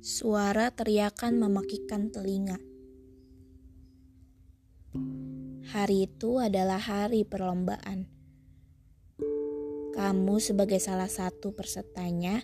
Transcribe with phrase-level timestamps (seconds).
[0.00, 2.56] Suara teriakan memekikkan telinga.
[5.76, 8.08] Hari itu adalah hari perlombaan.
[9.92, 12.40] Kamu sebagai salah satu pesertanya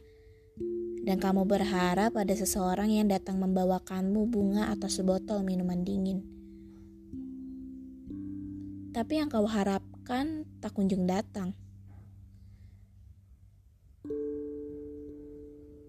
[1.09, 6.20] dan kamu berharap ada seseorang yang datang membawakanmu bunga atau sebotol minuman dingin.
[8.93, 11.57] Tapi yang kau harapkan tak kunjung datang.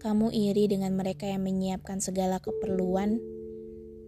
[0.08, 3.20] Kamu iri dengan mereka yang menyiapkan segala keperluan,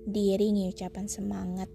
[0.09, 1.69] diiringi ucapan semangat.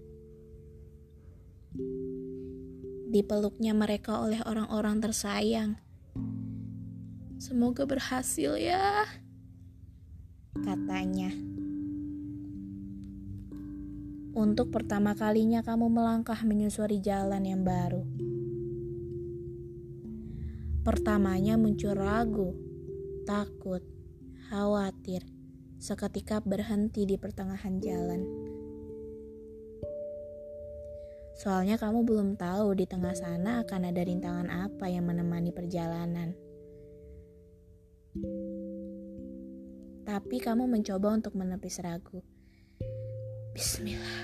[3.06, 5.78] Dipeluknya mereka oleh orang-orang tersayang.
[7.38, 9.06] Semoga berhasil ya,
[10.58, 11.30] katanya.
[14.34, 18.02] Untuk pertama kalinya kamu melangkah menyusuri jalan yang baru.
[20.82, 22.58] Pertamanya muncul ragu,
[23.22, 23.95] takut,
[24.46, 25.26] khawatir,
[25.82, 28.22] seketika berhenti di pertengahan jalan.
[31.34, 36.32] Soalnya kamu belum tahu di tengah sana akan ada rintangan apa yang menemani perjalanan.
[40.06, 42.22] Tapi kamu mencoba untuk menepis ragu.
[43.50, 44.22] Bismillah,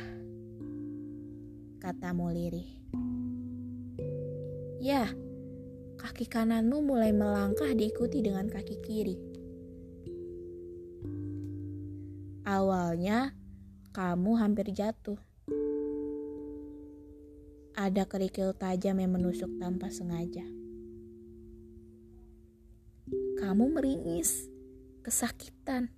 [1.83, 2.71] katamu lirih.
[4.79, 5.11] Ya,
[5.99, 9.32] kaki kananmu mulai melangkah diikuti dengan kaki kiri.
[12.43, 13.39] Awalnya
[13.95, 15.15] kamu hampir jatuh.
[17.79, 20.43] Ada kerikil tajam yang menusuk tanpa sengaja.
[23.39, 24.51] Kamu meringis,
[25.07, 25.95] kesakitan.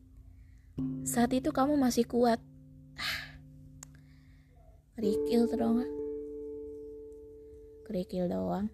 [1.09, 2.45] Saat itu kamu masih kuat.
[3.01, 3.41] Ah,
[5.01, 5.89] kerikil doang.
[7.89, 8.69] Kerikil doang.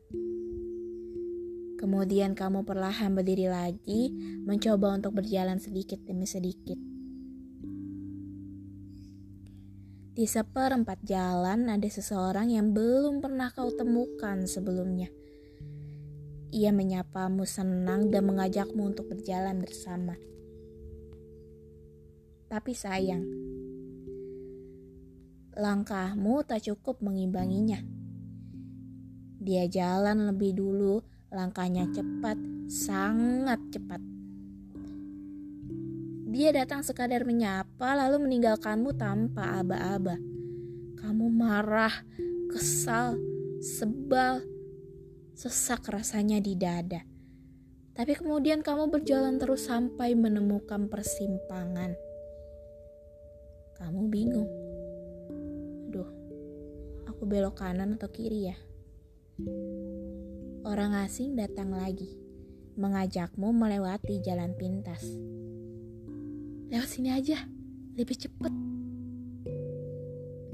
[1.79, 4.11] Kemudian kamu perlahan berdiri lagi,
[4.43, 7.00] mencoba untuk berjalan sedikit demi sedikit.
[10.11, 15.07] Di seperempat jalan ada seseorang yang belum pernah kau temukan sebelumnya.
[16.51, 20.19] Ia menyapamu senang dan mengajakmu untuk berjalan bersama.
[22.51, 23.23] Tapi sayang,
[25.55, 27.79] langkahmu tak cukup mengimbanginya.
[29.39, 32.35] Dia jalan lebih dulu, langkahnya cepat,
[32.67, 34.10] sangat cepat.
[36.31, 40.15] Dia datang sekadar menyapa lalu meninggalkanmu tanpa aba-aba.
[40.95, 42.07] Kamu marah,
[42.55, 43.19] kesal,
[43.59, 44.39] sebal,
[45.35, 47.03] sesak rasanya di dada.
[47.99, 51.99] Tapi kemudian kamu berjalan terus sampai menemukan persimpangan.
[53.75, 54.51] Kamu bingung.
[55.91, 56.11] Duh,
[57.11, 58.57] aku belok kanan atau kiri ya?
[60.63, 62.15] Orang asing datang lagi,
[62.79, 65.03] mengajakmu melewati jalan pintas.
[66.71, 67.35] Lewat sini aja,
[67.99, 68.55] lebih cepet.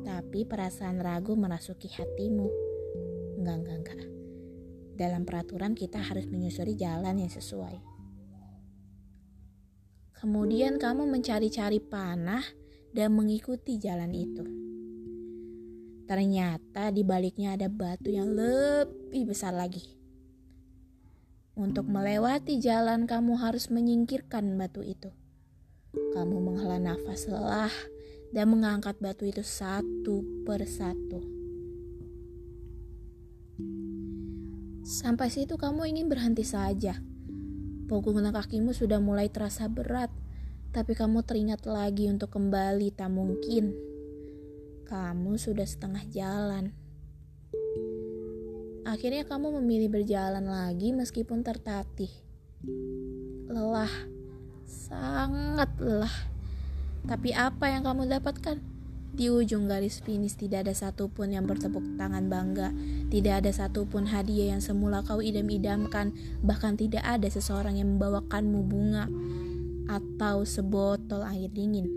[0.00, 2.48] Tapi perasaan ragu merasuki hatimu.
[3.36, 4.00] Enggak, enggak, enggak.
[4.96, 7.76] Dalam peraturan kita harus menyusuri jalan yang sesuai.
[10.16, 12.48] Kemudian kamu mencari-cari panah
[12.96, 14.44] dan mengikuti jalan itu.
[16.08, 19.84] Ternyata di baliknya ada batu yang lebih besar lagi.
[21.60, 25.12] Untuk melewati jalan, kamu harus menyingkirkan batu itu.
[25.96, 27.72] Kamu menghela nafas lelah
[28.36, 31.24] dan mengangkat batu itu satu persatu.
[34.86, 37.00] Sampai situ kamu ingin berhenti saja.
[37.86, 40.12] Punggung kakimu sudah mulai terasa berat,
[40.74, 43.72] tapi kamu teringat lagi untuk kembali tak mungkin.
[44.86, 46.74] Kamu sudah setengah jalan.
[48.86, 52.10] Akhirnya kamu memilih berjalan lagi meskipun tertatih.
[53.50, 54.15] Lelah
[54.66, 56.12] sangat lelah.
[57.06, 58.58] Tapi apa yang kamu dapatkan?
[59.16, 62.68] Di ujung garis finish tidak ada satupun yang bertepuk tangan bangga,
[63.08, 66.12] tidak ada satupun hadiah yang semula kau idam-idamkan,
[66.44, 69.08] bahkan tidak ada seseorang yang membawakanmu bunga
[69.88, 71.88] atau sebotol air dingin.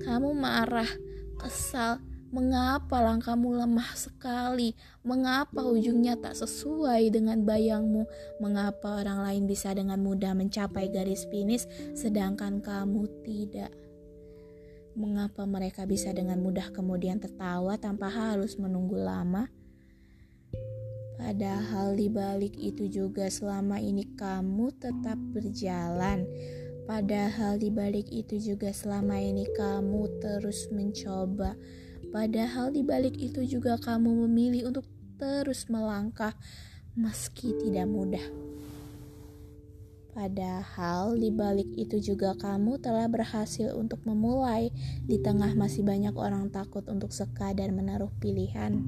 [0.00, 0.88] Kamu marah,
[1.36, 2.00] kesal,
[2.30, 4.78] Mengapa langkahmu lemah sekali?
[5.02, 8.06] Mengapa ujungnya tak sesuai dengan bayangmu?
[8.38, 11.66] Mengapa orang lain bisa dengan mudah mencapai garis finish
[11.98, 13.74] sedangkan kamu tidak?
[14.94, 19.50] Mengapa mereka bisa dengan mudah kemudian tertawa tanpa harus menunggu lama?
[21.18, 26.30] Padahal di balik itu juga selama ini kamu tetap berjalan.
[26.86, 31.58] Padahal di balik itu juga selama ini kamu terus mencoba
[32.10, 36.34] Padahal di balik itu juga kamu memilih untuk terus melangkah
[36.98, 38.26] meski tidak mudah.
[40.10, 44.74] Padahal di balik itu juga kamu telah berhasil untuk memulai
[45.06, 48.82] di tengah masih banyak orang takut untuk sekadar menaruh pilihan.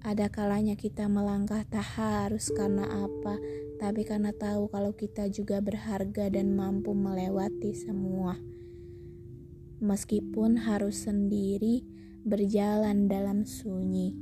[0.00, 3.36] Ada kalanya kita melangkah tak harus karena apa,
[3.76, 8.40] tapi karena tahu kalau kita juga berharga dan mampu melewati semua.
[9.80, 11.80] Meskipun harus sendiri
[12.20, 14.12] berjalan dalam sunyi.